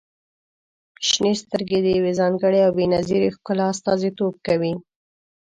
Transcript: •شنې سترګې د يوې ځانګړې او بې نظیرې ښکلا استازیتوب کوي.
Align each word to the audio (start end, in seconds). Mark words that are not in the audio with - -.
•شنې 1.07 1.33
سترګې 1.43 1.79
د 1.83 1.87
يوې 1.97 2.13
ځانګړې 2.19 2.59
او 2.65 2.71
بې 2.77 2.85
نظیرې 2.95 3.29
ښکلا 3.35 3.65
استازیتوب 3.73 4.33
کوي. 4.47 4.73